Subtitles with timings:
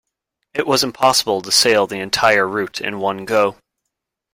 [0.55, 3.57] It was possible to sail the entire route in one go.